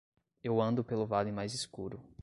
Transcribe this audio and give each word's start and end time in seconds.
Eu 0.43 0.59
ando 0.59 0.83
pelo 0.83 1.05
vale 1.05 1.31
mais 1.31 1.53
escuro. 1.53 2.01